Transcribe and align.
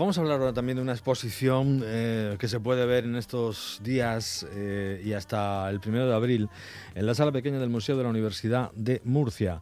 Vamos 0.00 0.16
a 0.16 0.22
hablar 0.22 0.40
ahora 0.40 0.54
también 0.54 0.76
de 0.76 0.82
una 0.82 0.92
exposición 0.92 1.82
eh, 1.84 2.36
que 2.38 2.48
se 2.48 2.58
puede 2.58 2.86
ver 2.86 3.04
en 3.04 3.16
estos 3.16 3.82
días 3.84 4.48
eh, 4.50 4.98
y 5.04 5.12
hasta 5.12 5.68
el 5.68 5.78
primero 5.78 6.08
de 6.08 6.14
abril 6.14 6.48
en 6.94 7.04
la 7.04 7.12
sala 7.12 7.32
pequeña 7.32 7.58
del 7.58 7.68
Museo 7.68 7.98
de 7.98 8.04
la 8.04 8.08
Universidad 8.08 8.72
de 8.72 9.02
Murcia. 9.04 9.60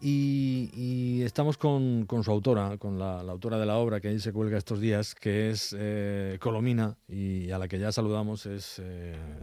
Y, 0.00 1.22
estamos 1.24 1.58
con, 1.58 2.06
su 2.22 2.30
autora, 2.30 2.78
con 2.78 3.00
la, 3.00 3.18
autora 3.22 3.58
de 3.58 3.66
la 3.66 3.78
obra 3.78 4.00
que 4.00 4.06
ahí 4.06 4.20
se 4.20 4.32
cuelga 4.32 4.58
estos 4.58 4.78
días, 4.78 5.16
que 5.16 5.50
es 5.50 5.74
eh, 5.76 6.38
Colomina 6.40 6.96
y 7.08 7.50
a 7.50 7.58
la 7.58 7.66
que 7.66 7.80
ya 7.80 7.90
saludamos 7.90 8.46
es 8.46 8.80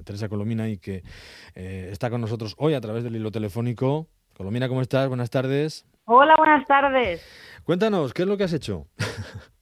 Teresa 0.05 0.29
Colomina 0.29 0.70
y 0.70 0.77
que 0.77 1.04
está 1.55 2.09
con 2.09 2.21
nosotros 2.21 2.55
hoy 2.57 2.73
a 2.73 2.79
través 2.79 3.04
del 3.04 3.18
hilo 3.18 3.32
telefónico. 3.32 4.07
Colomina, 4.34 4.70
¿cómo 4.70 4.82
estás? 4.82 5.09
Buenas 5.09 5.29
tardes. 5.29 5.86
Hola, 6.05 6.36
buenas 6.38 6.66
tardes. 6.66 7.21
Cuéntanos, 7.66 8.14
¿qué 8.14 8.21
es 8.21 8.27
lo 8.29 8.38
que 8.38 8.45
has 8.45 8.54
hecho? 8.54 8.88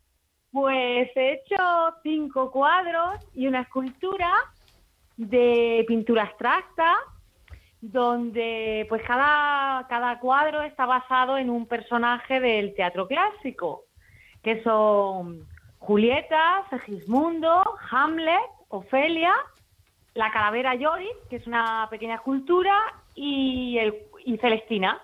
Pues 0.55 1.11
he 1.17 1.33
hecho 1.33 1.57
cinco 2.01 2.49
cuadros 2.49 3.15
y 3.33 3.45
una 3.45 3.63
escultura 3.63 4.31
de 5.17 5.83
pintura 5.85 6.23
abstracta, 6.23 6.95
donde 7.81 8.85
pues 8.87 9.03
cada, 9.03 9.85
cada 9.89 10.17
cuadro 10.17 10.61
está 10.61 10.85
basado 10.85 11.37
en 11.37 11.49
un 11.49 11.65
personaje 11.65 12.39
del 12.39 12.73
teatro 12.73 13.05
clásico, 13.05 13.83
que 14.41 14.63
son 14.63 15.45
Julieta, 15.79 16.63
Segismundo, 16.69 17.61
Hamlet, 17.91 18.49
Ofelia, 18.69 19.33
la 20.13 20.31
calavera 20.31 20.73
Yoris, 20.73 21.17
que 21.29 21.35
es 21.35 21.47
una 21.47 21.85
pequeña 21.89 22.15
escultura, 22.15 22.81
y, 23.13 23.77
el, 23.77 23.93
y 24.23 24.37
Celestina. 24.37 25.01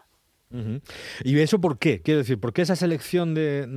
¿Y 1.23 1.39
eso 1.39 1.61
por 1.61 1.79
qué? 1.79 2.01
Quiero 2.01 2.19
decir, 2.19 2.39
¿por 2.39 2.53
qué 2.53 2.61
esa 2.61 2.75
selección 2.75 3.33
de, 3.33 3.67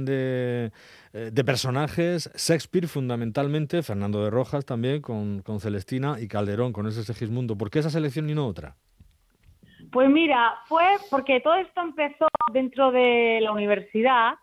eh, 1.12 1.30
de, 1.32 1.44
personajes? 1.44 2.30
Shakespeare 2.34 2.88
fundamentalmente, 2.88 3.82
Fernando 3.82 4.24
de 4.24 4.30
Rojas 4.30 4.64
también 4.64 5.00
con, 5.00 5.42
Celestina 5.60 6.16
y 6.20 6.28
Calderón 6.28 6.72
con 6.72 6.86
ese 6.86 7.04
Segismundo. 7.04 7.56
¿Por 7.56 7.70
qué 7.70 7.78
esa 7.78 7.90
selección 7.90 8.28
y 8.28 8.34
no 8.34 8.46
otra? 8.46 8.76
Pues 9.92 10.08
mira, 10.10 10.54
fue 10.66 10.84
porque 11.10 11.40
todo 11.40 11.54
esto 11.56 11.80
empezó 11.80 12.26
dentro 12.52 12.90
de 12.90 13.38
la 13.42 13.52
universidad 13.52 14.34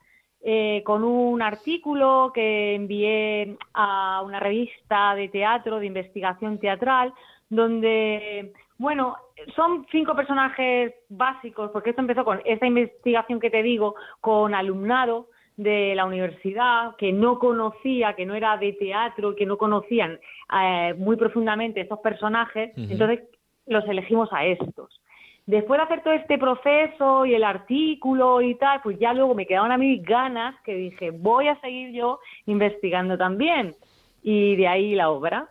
eh, 0.44 0.82
con 0.86 1.04
un 1.04 1.42
artículo 1.42 2.32
que 2.34 2.74
envié 2.76 3.58
a 3.74 4.22
una 4.26 4.40
revista 4.40 5.14
de 5.14 5.28
teatro, 5.28 5.80
de 5.80 5.86
investigación 5.86 6.58
teatral, 6.58 7.14
donde 7.52 8.52
bueno, 8.82 9.16
son 9.56 9.86
cinco 9.92 10.16
personajes 10.16 10.92
básicos, 11.08 11.70
porque 11.70 11.92
esto 11.92 12.02
empezó 12.02 12.26
con 12.26 12.42
esta 12.46 12.66
investigación 12.66 13.40
que 13.40 13.52
te 13.52 13.62
digo, 13.62 13.94
con 14.22 14.56
alumnado 14.56 15.28
de 15.56 15.94
la 15.94 16.06
universidad 16.06 16.96
que 16.96 17.14
no 17.14 17.38
conocía, 17.38 18.16
que 18.16 18.26
no 18.26 18.34
era 18.34 18.58
de 18.58 18.74
teatro, 18.74 19.36
que 19.36 19.46
no 19.46 19.60
conocían 19.60 20.20
eh, 20.64 20.96
muy 20.98 21.16
profundamente 21.16 21.82
estos 21.82 22.00
personajes, 22.00 22.72
entonces 22.76 23.20
los 23.68 23.88
elegimos 23.88 24.30
a 24.34 24.46
estos. 24.46 25.00
Después 25.46 25.78
de 25.78 25.84
hacer 25.84 26.02
todo 26.02 26.14
este 26.16 26.40
proceso 26.40 27.28
y 27.28 27.36
el 27.36 27.44
artículo 27.44 28.42
y 28.42 28.56
tal, 28.56 28.82
pues 28.82 28.98
ya 28.98 29.14
luego 29.14 29.36
me 29.36 29.46
quedaban 29.46 29.72
a 29.72 29.78
mí 29.78 30.00
ganas 30.00 30.60
que 30.64 30.74
dije, 30.74 31.12
voy 31.12 31.50
a 31.50 31.60
seguir 31.62 31.92
yo 31.92 32.20
investigando 32.48 33.16
también. 33.16 33.76
Y 34.24 34.56
de 34.56 34.68
ahí 34.68 34.96
la 34.96 35.12
obra. 35.12 35.50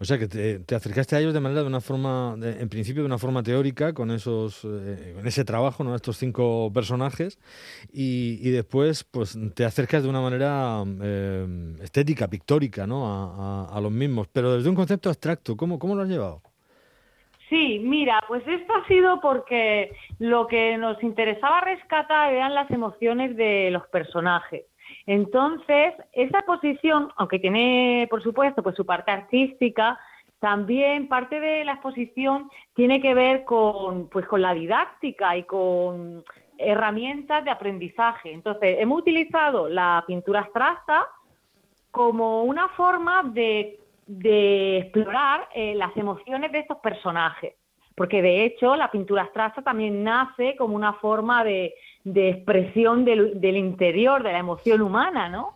O 0.00 0.04
sea 0.04 0.18
que 0.18 0.28
te, 0.28 0.74
acercaste 0.74 1.16
a 1.16 1.20
ellos 1.20 1.34
de 1.34 1.40
manera 1.40 1.62
de 1.62 1.66
una 1.66 1.80
forma, 1.80 2.36
en 2.42 2.68
principio 2.68 3.02
de 3.02 3.06
una 3.06 3.18
forma 3.18 3.42
teórica, 3.42 3.92
con 3.92 4.10
esos, 4.10 4.64
eh, 4.64 5.12
con 5.14 5.26
ese 5.26 5.44
trabajo, 5.44 5.84
¿no? 5.84 5.94
Estos 5.94 6.16
cinco 6.16 6.70
personajes, 6.72 7.38
y, 7.92 8.50
después, 8.50 9.04
pues, 9.04 9.38
te 9.54 9.64
acercas 9.64 10.02
de 10.02 10.08
una 10.08 10.20
manera 10.20 10.82
eh, 11.02 11.76
estética, 11.82 12.28
pictórica, 12.28 12.86
¿no? 12.86 13.04
A, 13.70 13.80
los 13.80 13.92
mismos, 13.92 14.28
pero 14.32 14.56
desde 14.56 14.70
un 14.70 14.76
concepto 14.76 15.10
abstracto. 15.10 15.56
¿Cómo, 15.56 15.78
cómo 15.78 15.94
lo 15.94 16.02
has 16.02 16.08
llevado? 16.08 16.40
Sí, 17.50 17.78
mira, 17.78 18.20
pues 18.26 18.42
esto 18.48 18.72
ha 18.74 18.86
sido 18.88 19.20
porque 19.20 19.94
lo 20.18 20.46
que 20.46 20.78
nos 20.78 21.02
interesaba 21.02 21.60
rescatar 21.60 22.32
eran 22.32 22.54
las 22.54 22.70
emociones 22.70 23.36
de 23.36 23.70
los 23.70 23.86
personajes. 23.88 24.64
Entonces, 25.06 25.94
esa 26.12 26.38
exposición, 26.38 27.10
aunque 27.16 27.38
tiene, 27.38 28.06
por 28.10 28.22
supuesto, 28.22 28.62
pues 28.62 28.74
su 28.74 28.86
parte 28.86 29.10
artística, 29.10 29.98
también 30.38 31.08
parte 31.08 31.40
de 31.40 31.64
la 31.64 31.72
exposición 31.72 32.50
tiene 32.74 33.00
que 33.00 33.14
ver 33.14 33.44
con, 33.44 34.08
pues, 34.08 34.26
con 34.26 34.42
la 34.42 34.54
didáctica 34.54 35.36
y 35.36 35.44
con 35.44 36.24
herramientas 36.58 37.44
de 37.44 37.50
aprendizaje. 37.50 38.32
Entonces, 38.32 38.76
hemos 38.80 39.00
utilizado 39.00 39.68
la 39.68 40.04
pintura 40.06 40.40
abstracta 40.40 41.06
como 41.90 42.44
una 42.44 42.68
forma 42.70 43.22
de, 43.24 43.80
explorar 44.06 45.48
eh, 45.54 45.74
las 45.74 45.96
emociones 45.96 46.52
de 46.52 46.58
estos 46.58 46.76
personajes 46.78 47.54
porque 47.94 48.22
de 48.22 48.44
hecho 48.44 48.76
la 48.76 48.90
pintura 48.90 49.22
abstracta 49.22 49.62
también 49.62 50.02
nace 50.02 50.56
como 50.56 50.74
una 50.74 50.94
forma 50.94 51.44
de, 51.44 51.74
expresión 52.04 53.04
del, 53.04 53.56
interior, 53.56 54.22
de 54.22 54.32
la 54.32 54.38
emoción 54.38 54.82
humana, 54.82 55.28
¿no? 55.28 55.54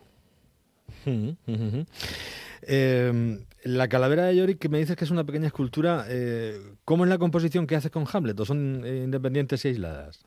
Em, 2.63 3.39
la 3.65 3.89
calavera 3.89 4.25
de 4.25 4.37
Yorick, 4.37 4.59
que 4.59 4.69
me 4.69 4.79
dices 4.79 4.97
que 4.97 5.05
es 5.05 5.11
una 5.11 5.25
pequeña 5.25 5.47
escultura, 5.47 6.05
eh, 6.09 6.55
¿cómo 6.85 7.05
es 7.05 7.11
la 7.11 7.19
composición 7.19 7.67
que 7.67 7.77
haces 7.77 7.91
con 7.91 8.05
Hamlet? 8.13 8.39
¿O 8.41 8.45
son 8.45 8.83
eh, 8.85 9.03
independientes 9.05 9.65
y 9.65 9.69
aisladas? 9.69 10.27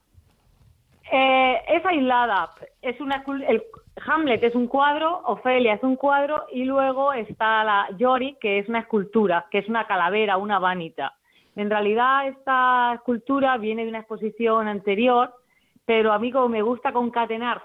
Eh, 1.11 1.57
es 1.67 1.85
aislada. 1.85 2.51
Es 2.81 2.99
una, 3.01 3.23
el, 3.47 3.63
Hamlet 4.05 4.43
es 4.43 4.55
un 4.55 4.67
cuadro, 4.67 5.21
Ofelia 5.25 5.73
es 5.73 5.83
un 5.83 5.97
cuadro 5.97 6.45
y 6.51 6.63
luego 6.63 7.13
está 7.13 7.63
la 7.63 7.89
Yorick, 7.97 8.39
que 8.39 8.59
es 8.59 8.69
una 8.69 8.79
escultura, 8.79 9.47
que 9.51 9.59
es 9.59 9.67
una 9.67 9.85
calavera, 9.87 10.37
una 10.37 10.59
vanita. 10.59 11.13
En 11.55 11.69
realidad 11.69 12.27
esta 12.27 12.93
escultura 12.95 13.57
viene 13.57 13.83
de 13.83 13.89
una 13.89 13.99
exposición 13.99 14.69
anterior, 14.69 15.33
pero 15.85 16.11
a 16.11 16.19
mí 16.19 16.31
como 16.31 16.49
me 16.49 16.61
gusta 16.61 16.93
concatenar 16.93 17.63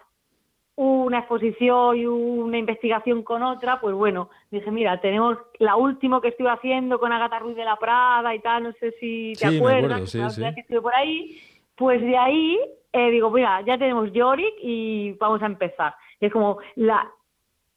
una 0.77 1.21
exposición 1.21 1.97
y 1.97 2.07
una 2.07 2.59
investigación 2.59 3.23
con 3.23 3.43
otra, 3.43 3.81
pues 3.81 3.95
bueno, 3.95 4.29
dije, 4.51 4.71
mira, 4.71 5.01
tenemos 5.01 5.39
la 5.59 5.77
última 5.77 6.21
que 6.21 6.29
estuve 6.29 6.51
haciendo 6.51 6.99
con 6.99 7.13
Agatha 7.13 7.39
Ruiz 7.39 7.57
de 7.57 7.65
la 7.65 7.77
Prada 7.77 8.35
y 8.35 8.41
tal, 8.41 8.65
no 8.65 8.73
sé 8.73 8.93
si 9.01 9.33
te 9.39 9.47
acuerdas, 9.47 10.13
que 10.13 10.61
estuve 10.61 10.83
por 10.83 10.95
ahí, 10.95 11.41
pues 11.77 12.03
de 12.03 12.17
ahí 12.17 12.59
eh, 12.93 13.11
digo, 13.11 13.31
mira, 13.31 13.63
ya 13.63 13.79
tenemos 13.79 14.13
Yorick 14.13 14.55
y 14.61 15.13
vamos 15.13 15.43
a 15.43 15.47
empezar. 15.47 15.95
Es 16.21 16.31
como 16.31 16.59
la, 16.77 17.11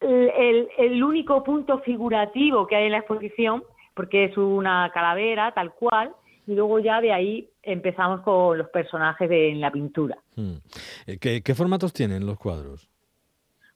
el 0.02 1.04
único 1.04 1.42
punto 1.44 1.80
figurativo 1.80 2.68
que 2.68 2.76
hay 2.76 2.86
en 2.86 2.92
la 2.92 3.00
exposición 3.00 3.64
porque 4.00 4.24
es 4.24 4.38
una 4.38 4.90
calavera 4.94 5.52
tal 5.52 5.74
cual, 5.74 6.14
y 6.50 6.56
luego 6.56 6.80
ya 6.80 7.00
de 7.00 7.14
ahí 7.14 7.48
empezamos 7.62 8.22
con 8.22 8.58
los 8.58 8.70
personajes 8.70 9.30
de, 9.30 9.52
en 9.52 9.62
la 9.62 9.72
pintura. 9.72 10.18
Hmm. 10.36 10.56
Eh, 11.06 11.20
¿Qué, 11.20 11.54
formatos 11.54 11.94
tienen 11.94 12.26
los 12.26 12.40
cuadros? 12.40 12.90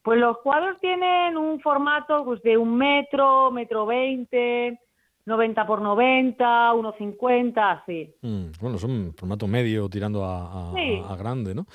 Pues 0.02 0.20
los 0.20 0.40
cuadros 0.40 0.80
tienen 0.82 1.38
un 1.38 1.60
formato 1.60 2.26
pues, 2.26 2.42
de 2.42 2.58
un 2.58 2.76
metro, 2.76 3.52
metro 3.52 3.86
veinte, 3.86 4.80
90 5.24 5.68
por 5.68 5.82
90, 5.82 6.74
1,50, 6.74 7.82
así. 7.84 8.12
Hmm. 8.24 8.46
Bueno, 8.60 8.80
son 8.80 9.14
formato 9.14 9.48
medio 9.48 9.88
tirando 9.88 10.26
a, 10.26 10.74
grande, 11.16 11.54
¿no? 11.54 11.68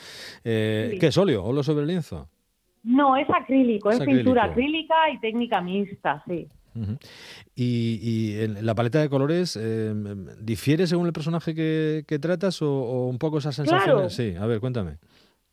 Eh, 0.43 0.97
¿Qué 0.99 1.07
es 1.07 1.17
óleo? 1.17 1.45
¿Óleo 1.45 1.63
sobre 1.63 1.87
lienzo? 1.87 2.29
No, 2.83 3.17
es 3.17 3.31
acrílico, 3.31 3.91
es, 3.91 4.01
pintura 4.01 4.47
acrílica 4.47 5.11
y 5.11 5.21
técnica 5.21 5.61
mixta, 5.61 6.25
sí. 6.27 6.49
Y, 7.55 8.47
la 8.63 8.75
paleta 8.75 9.01
de 9.01 9.09
colores 9.09 9.59
eh, 9.61 9.93
difiere 10.41 10.87
según 10.87 11.07
el 11.07 11.13
personaje 11.13 11.55
que, 11.55 12.19
tratas 12.21 12.63
o, 12.63 13.07
un 13.07 13.19
poco 13.19 13.39
esas 13.39 13.57
sensaciones. 13.57 14.15
Sí, 14.15 14.35
a 14.39 14.47
ver, 14.47 14.61
cuéntame. 14.61 14.99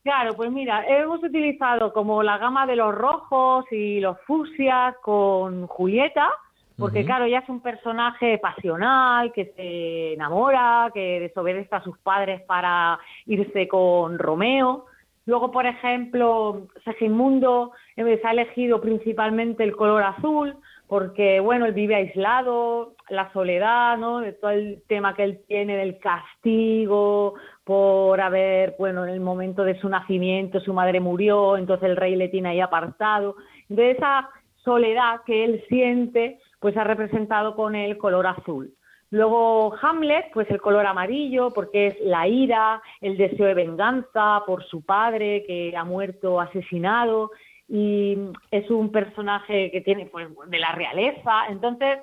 Claro, 0.05 0.35
pues 0.35 0.51
mira, 0.51 0.85
hemos 0.87 1.23
utilizado 1.23 1.91
como 1.91 2.21
la 2.21 2.37
gama 2.37 2.67
de 2.67 2.75
los 2.75 2.93
rojos 2.93 3.65
y 3.71 3.99
los 3.99 4.19
fucsias 4.27 4.95
con 5.01 5.66
Julieta, 5.66 6.29
porque 6.78 7.03
claro, 7.03 7.25
ella 7.25 7.40
es 7.40 7.49
un 7.49 7.59
personaje 7.59 8.37
pasional, 8.37 9.31
que 9.31 9.53
se 9.55 10.13
enamora, 10.13 10.91
que 10.93 11.22
desobedece 11.22 11.73
a 11.75 11.84
sus 11.84 11.97
padres 11.97 12.41
para 12.41 12.99
irse 13.25 13.67
con 13.67 14.19
Romeo. 14.19 14.85
Luego, 15.25 15.51
por 15.51 15.66
ejemplo, 15.66 16.67
Segismundo 16.84 17.72
eh, 17.95 18.19
se 18.22 18.28
ha 18.28 18.31
elegido 18.31 18.79
principalmente 18.81 19.63
el 19.63 19.75
color 19.75 20.03
azul, 20.03 20.55
porque 20.87 21.40
bueno, 21.40 21.66
él 21.66 21.73
vive 21.73 21.96
aislado, 21.96 22.93
la 23.09 23.32
soledad, 23.34 23.97
¿no? 23.97 24.20
De 24.20 24.34
todo 24.34 24.52
el 24.52 24.84
tema 24.87 25.16
que 25.16 25.23
él 25.23 25.41
tiene 25.47 25.78
del 25.78 25.99
castigo 25.99 27.35
por 27.64 28.22
haber, 28.22 28.76
bueno, 28.78 29.03
en 29.05 29.14
el 29.14 29.20
momento 29.20 29.64
de 29.64 29.79
su 29.79 29.90
nacimiento 29.90 30.59
su 30.59 30.73
madre 30.73 30.99
murió, 30.99 31.58
entonces 31.58 31.90
el 31.90 31.97
rey 31.97 32.16
le 32.16 32.29
tiene 32.29 32.49
ahí 32.49 32.61
apartado. 32.61 33.35
De 33.70 33.91
esa 33.91 34.29
soledad 34.64 35.22
que 35.26 35.43
él 35.46 35.64
siente, 35.67 36.40
pues 36.59 36.78
ha 36.78 36.84
representado 36.84 37.55
con 37.55 37.76
el 37.76 37.97
color 37.97 38.28
azul. 38.28 38.73
Luego 39.11 39.76
Hamlet, 39.81 40.31
pues 40.34 40.49
el 40.49 40.59
color 40.59 40.85
amarillo, 40.85 41.52
porque 41.52 41.88
es 41.88 41.99
la 42.02 42.28
ira, 42.28 42.81
el 43.02 43.17
deseo 43.17 43.46
de 43.46 43.53
venganza 43.53 44.43
por 44.46 44.64
su 44.66 44.84
padre 44.84 45.43
que 45.47 45.76
ha 45.78 45.84
muerto 45.84 46.41
asesinado 46.41 47.31
y 47.67 48.17
es 48.52 48.70
un 48.70 48.91
personaje 48.91 49.72
que 49.72 49.82
tiene 49.82 50.06
pues 50.08 50.28
de 50.47 50.59
la 50.59 50.72
realeza, 50.73 51.47
entonces 51.50 52.00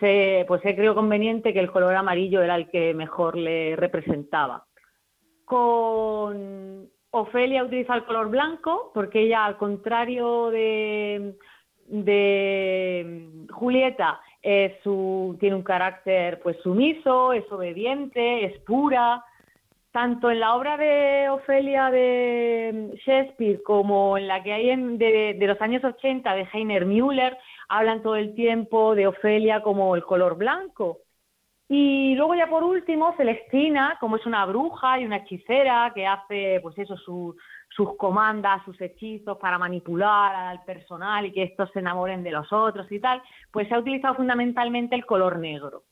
se, 0.00 0.44
pues 0.48 0.62
se 0.62 0.74
creó 0.74 0.94
conveniente 0.94 1.52
que 1.52 1.60
el 1.60 1.70
color 1.70 1.94
amarillo 1.94 2.42
era 2.42 2.56
el 2.56 2.68
que 2.70 2.94
mejor 2.94 3.36
le 3.36 3.76
representaba. 3.76 4.64
Con 5.44 6.88
Ofelia 7.10 7.64
utiliza 7.64 7.94
el 7.94 8.04
color 8.04 8.30
blanco 8.30 8.90
porque 8.94 9.20
ella, 9.20 9.44
al 9.44 9.58
contrario 9.58 10.50
de, 10.50 11.34
de 11.86 13.46
Julieta, 13.50 14.20
tiene 14.42 15.54
un 15.54 15.62
carácter 15.62 16.40
pues 16.42 16.56
sumiso, 16.62 17.32
es 17.32 17.50
obediente, 17.52 18.46
es 18.46 18.58
pura. 18.62 19.22
Tanto 19.94 20.28
en 20.28 20.40
la 20.40 20.56
obra 20.56 20.76
de 20.76 21.28
Ofelia 21.30 21.88
de 21.88 23.00
Shakespeare 23.06 23.62
como 23.62 24.18
en 24.18 24.26
la 24.26 24.42
que 24.42 24.52
hay 24.52 24.70
en, 24.70 24.98
de, 24.98 25.36
los 25.40 25.60
años 25.60 25.84
80 25.84 26.34
de 26.34 26.48
Heiner 26.52 26.84
Müller, 26.84 27.38
hablan 27.68 28.02
todo 28.02 28.16
el 28.16 28.34
tiempo 28.34 28.96
de 28.96 29.06
Ofelia 29.06 29.62
como 29.62 29.94
el 29.94 30.02
color 30.02 30.36
blanco. 30.36 30.98
Y 31.68 32.16
luego 32.16 32.34
ya 32.34 32.48
por 32.48 32.64
último, 32.64 33.14
Celestina, 33.16 33.96
como 34.00 34.16
es 34.16 34.26
una 34.26 34.44
bruja 34.46 34.98
y 34.98 35.06
una 35.06 35.18
hechicera 35.18 35.92
que 35.94 36.08
hace 36.08 36.58
pues 36.60 36.76
eso, 36.76 36.96
sus 36.96 37.96
comandas, 37.96 38.64
sus 38.64 38.80
hechizos 38.80 39.38
para 39.38 39.58
manipular 39.58 40.34
al 40.34 40.64
personal 40.64 41.24
y 41.26 41.32
que 41.32 41.44
estos 41.44 41.70
se 41.70 41.78
enamoren 41.78 42.24
de 42.24 42.32
los 42.32 42.52
otros 42.52 42.90
y 42.90 42.98
tal, 42.98 43.22
pues 43.52 43.68
se 43.68 43.74
ha 43.76 43.78
utilizado 43.78 44.16
fundamentalmente 44.16 44.96
el 44.96 45.06
color 45.06 45.38
negro. 45.38 45.84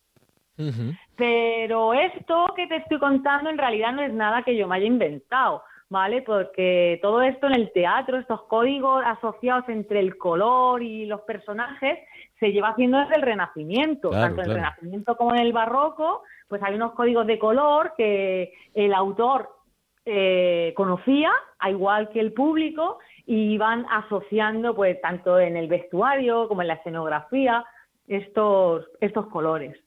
Pero 1.17 1.94
esto 1.94 2.53
que 2.56 2.67
te 2.67 2.76
estoy 2.76 2.99
contando 2.99 3.50
en 3.50 3.59
realidad 3.59 3.93
no 3.93 4.03
es 4.03 4.12
nada 4.12 4.43
que 4.43 4.56
yo 4.56 4.67
me 4.67 4.76
haya 4.76 4.87
inventado. 4.87 5.62
¿vale? 5.93 6.23
Porque 6.23 6.99
todo 7.03 7.20
esto 7.20 7.47
en 7.47 7.53
el 7.53 7.70
teatro, 7.70 8.19
estos 8.19 8.44
códigos 8.44 9.05
asociados 9.05 9.69
entre 9.69 10.00
el 10.00 10.17
color 10.17 10.82
y 10.82 11.05
los 11.05 11.20
personajes, 11.20 11.99
se 12.41 12.50
lleva 12.50 12.70
haciendo 12.70 12.99
desde 12.99 13.17
el 13.17 13.23
Renacimiento, 13.23 14.09
tanto 14.09 14.41
en 14.41 14.49
el 14.49 14.55
Renacimiento 14.55 15.17
como 15.17 15.35
en 15.35 15.43
el 15.43 15.53
Barroco, 15.53 16.23
pues 16.49 16.62
hay 16.62 16.76
unos 16.76 16.93
códigos 16.93 17.26
de 17.26 17.38
color 17.38 17.93
que 17.94 18.55
el 18.73 18.94
autor 18.94 19.50
eh, 20.06 20.73
conocía, 20.75 21.31
a 21.59 21.70
igual 21.70 22.09
que 22.09 22.20
el 22.20 22.32
público, 22.32 22.99
y 23.26 23.59
van 23.59 23.85
asociando, 23.91 24.75
pues, 24.75 24.99
tanto 25.03 25.38
en 25.38 25.59
el 25.59 25.69
vestuario 25.69 26.49
como 26.49 26.62
en 26.62 26.69
la 26.69 26.75
escenografía, 26.75 27.67
estos, 28.09 28.87
estos 29.00 29.26
colores. 29.26 29.79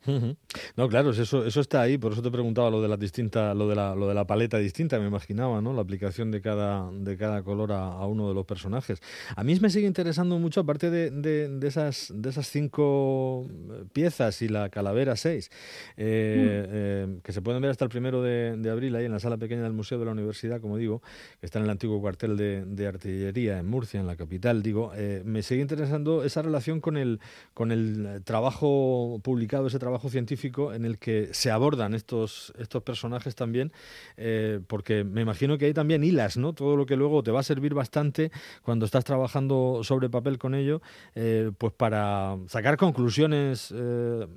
No, 0.75 0.87
claro, 0.89 1.11
eso, 1.11 1.45
eso 1.45 1.61
está 1.61 1.81
ahí, 1.81 1.97
por 1.97 2.13
eso 2.13 2.21
te 2.21 2.31
preguntaba 2.31 2.69
lo 2.69 2.81
de 2.81 2.87
la 2.87 2.97
distinta, 2.97 3.53
lo 3.53 3.67
de 3.67 3.75
la, 3.75 3.95
lo 3.95 4.07
de 4.07 4.13
la 4.13 4.25
paleta 4.25 4.57
distinta, 4.57 4.99
me 4.99 5.07
imaginaba, 5.07 5.61
¿no? 5.61 5.73
La 5.73 5.81
aplicación 5.81 6.31
de 6.31 6.41
cada, 6.41 6.89
de 6.91 7.17
cada 7.17 7.43
color 7.43 7.71
a, 7.71 8.05
uno 8.05 8.27
de 8.27 8.35
los 8.35 8.45
personajes. 8.45 8.99
A 9.35 9.43
mí 9.43 9.57
me 9.59 9.69
sigue 9.69 9.87
interesando 9.87 10.37
mucho, 10.39 10.61
aparte 10.61 10.89
de, 10.89 11.09
de, 11.11 11.67
esas, 11.67 12.11
de 12.13 12.29
esas 12.29 12.47
cinco 12.47 13.47
piezas 13.93 14.41
y 14.41 14.47
la 14.47 14.69
calavera 14.69 15.15
seis, 15.15 15.49
eh, 15.97 16.65
eh, 16.67 17.19
que 17.23 17.31
se 17.31 17.41
pueden 17.41 17.61
ver 17.61 17.71
hasta 17.71 17.85
el 17.85 17.89
primero 17.89 18.21
de, 18.21 18.69
abril 18.69 18.95
ahí 18.95 19.05
en 19.05 19.11
la 19.11 19.19
sala 19.19 19.37
pequeña 19.37 19.63
del 19.63 19.73
Museo 19.73 19.99
de 19.99 20.05
la 20.05 20.11
Universidad, 20.11 20.59
como 20.59 20.77
digo, 20.77 21.01
que 21.39 21.45
está 21.45 21.59
en 21.59 21.65
el 21.65 21.71
antiguo 21.71 22.01
cuartel 22.01 22.37
de, 22.37 22.87
artillería 22.87 23.59
en 23.59 23.67
Murcia, 23.67 23.99
en 23.99 24.07
la 24.07 24.15
capital, 24.15 24.61
digo, 24.61 24.91
eh, 24.95 25.21
me 25.25 25.41
sigue 25.41 25.61
interesando 25.61 26.23
esa 26.23 26.41
relación 26.41 26.81
con 26.81 26.97
el, 26.97 27.19
con 27.53 27.71
el 27.71 28.21
trabajo 28.23 29.19
publicado, 29.23 29.67
ese 29.67 29.79
trabajo 29.79 30.09
científico 30.09 30.44
en 30.74 30.86
el 30.86 30.97
que 30.97 31.33
se 31.33 31.51
abordan 31.51 31.94
estos, 31.94 32.53
estos 32.57 32.83
personajes 32.83 33.36
también, 33.36 33.71
eh, 34.18 34.59
porque 34.68 35.03
me 35.03 35.21
imagino 35.21 35.57
que 35.57 35.65
hay 35.65 35.74
también 35.74 36.03
hilas, 36.03 36.38
¿no? 36.38 36.53
Todo 36.53 36.75
lo 36.75 36.86
que 36.86 36.95
luego 36.95 37.24
te 37.24 37.31
va 37.31 37.39
a 37.39 37.44
servir 37.44 37.74
bastante 37.74 38.31
cuando 38.62 38.86
estás 38.86 39.03
trabajando 39.03 39.81
sobre 39.83 40.09
papel 40.09 40.38
con 40.38 40.56
ello, 40.56 40.81
eh, 41.15 41.51
pues 41.57 41.74
para 41.74 42.38
sacar 42.47 42.77
conclusiones, 42.77 43.74
eh, 43.75 44.27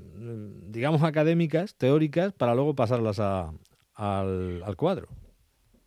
digamos, 0.69 1.03
académicas, 1.03 1.77
teóricas, 1.77 2.33
para 2.33 2.55
luego 2.55 2.75
pasarlas 2.75 3.21
al, 3.21 4.63
al 4.63 4.77
cuadro. 4.77 5.09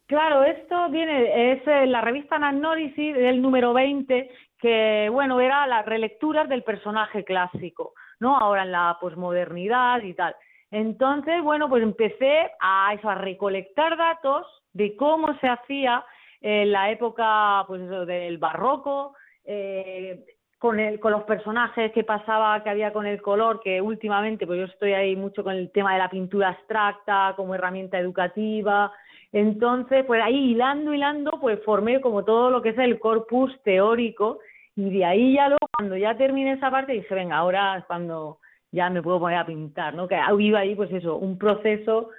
Claro, 0.07 0.43
esto 0.43 0.89
viene, 0.89 1.53
es 1.53 1.65
la 1.65 2.01
revista 2.01 2.35
Anagnórisis 2.35 3.15
del 3.15 3.41
número 3.41 3.73
20, 3.73 4.29
que 4.59 5.09
bueno, 5.09 5.39
era 5.39 5.65
las 5.67 5.85
relecturas 5.85 6.49
del 6.49 6.63
personaje 6.63 7.23
clásico, 7.23 7.93
¿no? 8.21 8.37
Ahora 8.37 8.63
en 8.63 8.71
la 8.71 8.97
posmodernidad 9.01 10.01
y 10.03 10.13
tal. 10.13 10.35
Entonces, 10.69 11.43
bueno, 11.43 11.67
pues 11.67 11.83
empecé 11.83 12.51
a 12.61 12.93
eso, 12.93 13.09
a 13.09 13.15
recolectar 13.15 13.97
datos 13.97 14.47
de 14.71 14.95
cómo 14.95 15.37
se 15.39 15.49
hacía 15.49 16.05
en 16.39 16.71
la 16.71 16.89
época 16.91 17.65
pues 17.67 17.81
del 18.07 18.37
barroco, 18.37 19.15
eh, 19.43 20.23
con, 20.59 20.79
el, 20.79 20.99
con 20.99 21.11
los 21.11 21.23
personajes 21.23 21.91
que 21.91 22.03
pasaba, 22.03 22.63
que 22.63 22.69
había 22.69 22.93
con 22.93 23.07
el 23.07 23.21
color, 23.21 23.59
que 23.59 23.81
últimamente, 23.81 24.45
pues 24.45 24.59
yo 24.59 24.65
estoy 24.65 24.93
ahí 24.93 25.15
mucho 25.15 25.43
con 25.43 25.55
el 25.55 25.71
tema 25.71 25.93
de 25.93 25.99
la 25.99 26.09
pintura 26.09 26.49
abstracta 26.49 27.33
como 27.35 27.55
herramienta 27.55 27.97
educativa. 27.97 28.91
Entonces, 29.33 30.05
pues 30.05 30.21
ahí 30.21 30.51
hilando, 30.51 30.93
hilando, 30.93 31.31
pues 31.41 31.59
formé 31.65 31.99
como 31.99 32.23
todo 32.23 32.51
lo 32.51 32.61
que 32.61 32.69
es 32.69 32.77
el 32.77 32.99
corpus 32.99 33.51
teórico 33.63 34.39
y 34.81 34.89
de 34.89 35.05
ahí 35.05 35.33
ya 35.35 35.47
luego, 35.47 35.67
cuando 35.77 35.95
ya 35.95 36.17
terminé 36.17 36.53
esa 36.53 36.71
parte, 36.71 36.93
dije, 36.93 37.13
venga, 37.13 37.37
ahora 37.37 37.77
es 37.77 37.85
cuando 37.85 38.39
ya 38.71 38.89
me 38.89 39.03
puedo 39.03 39.19
poner 39.19 39.37
a 39.37 39.45
pintar, 39.45 39.93
¿no? 39.93 40.07
Que 40.07 40.19
iba 40.39 40.59
ahí, 40.59 40.73
pues 40.73 40.91
eso, 40.91 41.17
un 41.17 41.37
proceso 41.37 42.09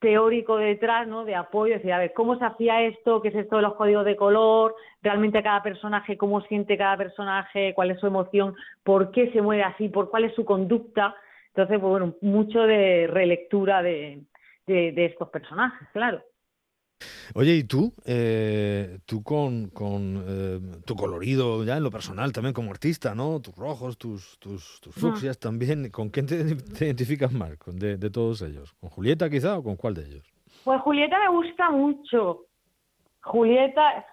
teórico 0.00 0.56
detrás, 0.56 1.06
¿no? 1.06 1.24
De 1.24 1.36
apoyo, 1.36 1.74
decir, 1.74 1.92
a 1.92 1.98
ver, 1.98 2.12
¿cómo 2.12 2.36
se 2.36 2.44
hacía 2.44 2.82
esto? 2.82 3.22
¿Qué 3.22 3.28
es 3.28 3.36
esto 3.36 3.56
de 3.56 3.62
los 3.62 3.74
códigos 3.74 4.04
de 4.04 4.16
color? 4.16 4.74
Realmente 5.02 5.40
cada 5.40 5.62
personaje, 5.62 6.16
¿cómo 6.16 6.40
siente 6.40 6.76
cada 6.76 6.96
personaje? 6.96 7.74
¿Cuál 7.74 7.92
es 7.92 8.00
su 8.00 8.08
emoción? 8.08 8.56
¿Por 8.82 9.12
qué 9.12 9.30
se 9.30 9.40
mueve 9.40 9.62
así? 9.62 9.88
¿Por 9.88 10.10
cuál 10.10 10.24
es 10.24 10.34
su 10.34 10.44
conducta? 10.44 11.14
Entonces, 11.48 11.78
pues 11.78 11.90
bueno, 11.90 12.14
mucho 12.22 12.62
de 12.62 13.06
relectura 13.06 13.84
de, 13.84 14.24
de 14.66 15.04
estos 15.04 15.28
personajes, 15.28 15.86
claro. 15.92 16.20
Oye, 17.34 17.54
¿y 17.54 17.64
tú? 17.64 17.92
Eh, 18.04 18.98
tú 19.06 19.22
con, 19.22 19.70
eh, 20.26 20.60
tu 20.84 20.96
colorido 20.96 21.64
ya 21.64 21.76
en 21.76 21.82
lo 21.82 21.90
personal 21.90 22.32
también 22.32 22.52
como 22.52 22.70
artista, 22.70 23.14
¿no? 23.14 23.40
Tus 23.40 23.54
rojos, 23.56 23.98
tus, 23.98 24.38
tus, 24.38 24.80
tus 24.80 24.94
fucsias 24.94 25.38
también. 25.38 25.90
¿Con 25.90 26.10
quién 26.10 26.26
te, 26.26 26.34
identificas 26.84 27.32
más 27.32 27.50
de, 27.66 27.96
de, 27.96 28.10
todos 28.10 28.42
ellos? 28.42 28.74
¿Con 28.80 28.90
Julieta 28.90 29.30
quizá 29.30 29.58
o 29.58 29.62
con 29.62 29.76
cuál 29.76 29.94
de 29.94 30.06
ellos? 30.06 30.32
Pues 30.64 30.80
Julieta 30.82 31.18
me 31.18 31.28
gusta 31.28 31.70
mucho. 31.70 32.46
Julieta, 33.22 34.06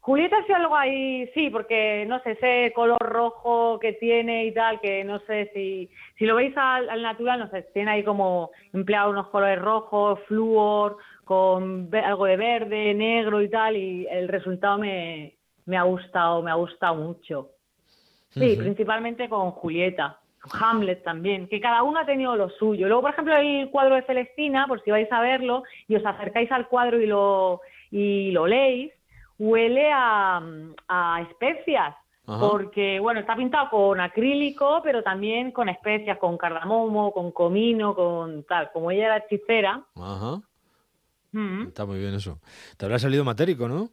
Julieta 0.00 0.36
sí 0.46 0.52
algo 0.52 0.76
ahí, 0.76 1.30
sí, 1.34 1.50
porque 1.50 2.04
no 2.06 2.20
sé, 2.22 2.32
ese 2.32 2.72
color 2.74 2.98
rojo 3.00 3.78
que 3.78 3.94
tiene 3.94 4.46
y 4.46 4.54
tal, 4.54 4.80
que 4.80 5.04
no 5.04 5.18
sé 5.20 5.50
si, 5.54 5.90
si 6.18 6.24
lo 6.24 6.36
veis 6.36 6.56
al, 6.56 6.88
al 6.88 7.02
natural, 7.02 7.40
no 7.40 7.50
sé, 7.50 7.62
tiene 7.74 7.90
ahí 7.90 8.04
como 8.04 8.50
empleado 8.72 9.10
unos 9.10 9.28
colores 9.28 9.60
rojos, 9.60 10.18
flúor, 10.26 10.98
con 11.30 11.88
algo 11.94 12.24
de 12.24 12.36
verde, 12.36 12.92
negro 12.92 13.40
y 13.40 13.48
tal, 13.48 13.76
y 13.76 14.04
el 14.10 14.26
resultado 14.26 14.78
me, 14.78 15.36
me 15.64 15.76
ha 15.76 15.84
gustado, 15.84 16.42
me 16.42 16.50
ha 16.50 16.54
gustado 16.54 16.96
mucho. 16.96 17.50
Sí, 18.30 18.56
principalmente 18.56 19.28
con 19.28 19.52
Julieta, 19.52 20.18
con 20.40 20.60
Hamlet 20.60 21.04
también, 21.04 21.46
que 21.46 21.60
cada 21.60 21.84
uno 21.84 22.00
ha 22.00 22.04
tenido 22.04 22.34
lo 22.34 22.50
suyo. 22.50 22.88
Luego, 22.88 23.02
por 23.02 23.12
ejemplo, 23.12 23.36
el 23.36 23.70
cuadro 23.70 23.94
de 23.94 24.02
Celestina, 24.02 24.66
por 24.66 24.82
si 24.82 24.90
vais 24.90 25.06
a 25.12 25.20
verlo 25.20 25.62
y 25.86 25.94
os 25.94 26.04
acercáis 26.04 26.50
al 26.50 26.66
cuadro 26.66 27.00
y 27.00 27.06
lo, 27.06 27.60
y 27.92 28.32
lo 28.32 28.48
leéis, 28.48 28.92
huele 29.38 29.88
a, 29.92 30.42
a 30.88 31.26
especias. 31.30 31.94
Porque, 32.26 32.98
bueno, 33.00 33.20
está 33.20 33.36
pintado 33.36 33.70
con 33.70 34.00
acrílico, 34.00 34.80
pero 34.82 35.02
también 35.04 35.52
con 35.52 35.68
especias, 35.68 36.18
con 36.18 36.36
cardamomo, 36.36 37.12
con 37.12 37.30
comino, 37.30 37.94
con 37.94 38.44
tal. 38.44 38.70
Como 38.72 38.90
ella 38.90 39.06
era 39.06 39.16
hechicera, 39.18 39.82
Ajá. 39.96 40.40
Mm. 41.32 41.68
Está 41.68 41.86
muy 41.86 41.98
bien 41.98 42.14
eso. 42.14 42.40
Te 42.76 42.86
habrá 42.86 42.98
salido 42.98 43.24
matérico, 43.24 43.68
¿no? 43.68 43.90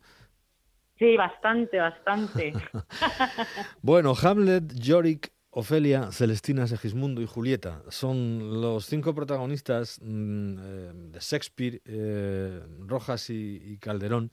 Sí, 0.98 1.15
bastante, 1.15 1.77
bastante. 1.77 2.53
bueno, 3.82 4.13
Hamlet, 4.20 4.74
Yorick, 4.74 5.32
Ofelia, 5.51 6.12
Celestina, 6.12 6.67
Segismundo 6.67 7.20
y 7.20 7.25
Julieta 7.25 7.82
son 7.89 8.62
los 8.62 8.86
cinco 8.86 9.15
protagonistas 9.15 10.00
mm, 10.03 10.58
eh, 10.60 10.91
de 10.94 11.20
Shakespeare, 11.20 11.82
eh, 11.86 12.62
Rojas 12.79 13.29
y, 13.29 13.77
Calderón, 13.79 14.32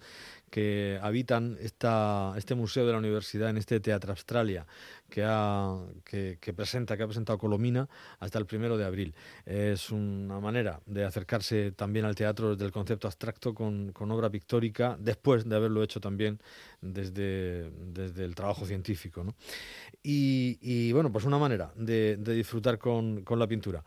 que 0.55 1.01
habitan 1.03 1.57
esta, 1.61 2.33
este 2.37 2.55
museo 2.55 2.87
de 2.87 2.93
la 2.93 2.99
universidad 2.99 3.51
en 3.51 3.57
este 3.57 3.81
Teatro 3.81 4.13
Australia 4.13 4.65
que, 5.11 5.25
ha, 5.27 5.81
que, 6.05 6.55
presenta, 6.55 6.97
que 6.97 7.03
ha 7.03 7.07
presentado 7.09 7.41
Colomina 7.41 7.89
hasta 8.21 8.39
el 8.39 8.47
primero 8.47 8.79
de 8.79 8.85
abril. 8.85 9.17
Es 9.45 9.91
una 9.91 10.39
manera 10.39 10.79
de 10.87 11.05
acercarse 11.05 11.73
también 11.73 12.05
al 12.05 12.15
teatro 12.15 12.53
desde 12.53 12.67
el 12.67 12.71
concepto 12.71 13.09
abstracto 13.09 13.53
con, 13.53 13.93
obra 14.13 14.31
pictórica, 14.31 14.97
después 15.01 15.45
de 15.49 15.57
haberlo 15.57 15.83
hecho 15.83 15.99
también 15.99 16.39
desde, 16.81 17.69
desde 17.93 18.25
el 18.25 18.37
trabajo 18.37 18.65
científico. 18.65 19.27
Y, 20.05 20.93
bueno, 20.93 21.11
pues 21.11 21.25
una 21.25 21.39
manera 21.39 21.73
de, 21.75 22.17
disfrutar 22.17 22.79
con, 22.79 23.25
la 23.29 23.49
pintura. 23.49 23.83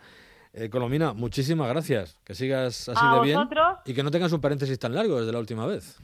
Eh, 0.52 0.70
Colomina, 0.70 1.14
muchísimas 1.14 1.70
gracias. 1.70 2.18
Que 2.26 2.36
sigas 2.36 2.90
así 2.90 3.16
de 3.16 3.22
bien. 3.22 3.40
Y 3.86 3.94
que 3.94 4.04
no 4.04 4.12
tengas 4.12 4.34
un 4.34 4.42
paréntesis 4.42 4.78
tan 4.78 4.94
largo 4.94 5.18
desde 5.18 5.32
la 5.32 5.40
última 5.40 5.66
vez. 5.66 6.02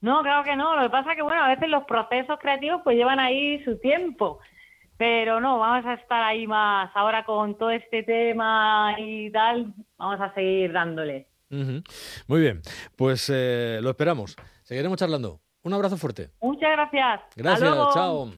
No, 0.00 0.22
claro 0.22 0.44
que 0.44 0.56
no. 0.56 0.76
Lo 0.76 0.82
que 0.82 0.90
pasa 0.90 1.10
es 1.10 1.16
que, 1.16 1.22
bueno, 1.22 1.42
a 1.42 1.48
veces 1.48 1.68
los 1.68 1.84
procesos 1.84 2.38
creativos 2.38 2.80
pues 2.84 2.96
llevan 2.96 3.20
ahí 3.20 3.62
su 3.64 3.78
tiempo. 3.78 4.38
Pero 4.96 5.40
no, 5.40 5.58
vamos 5.58 5.84
a 5.84 5.94
estar 5.94 6.22
ahí 6.22 6.46
más 6.46 6.90
ahora 6.94 7.24
con 7.24 7.58
todo 7.58 7.70
este 7.70 8.02
tema 8.02 8.94
y 8.98 9.30
tal. 9.30 9.74
Vamos 9.98 10.20
a 10.20 10.32
seguir 10.34 10.72
dándole. 10.72 11.28
Muy 11.50 12.40
bien, 12.40 12.60
pues 12.96 13.30
eh, 13.32 13.78
lo 13.82 13.90
esperamos. 13.90 14.36
Seguiremos 14.62 14.98
charlando. 14.98 15.40
Un 15.62 15.74
abrazo 15.74 15.96
fuerte. 15.96 16.30
Muchas 16.40 16.70
gracias. 16.72 17.20
Gracias, 17.36 17.70
chao. 17.94 18.32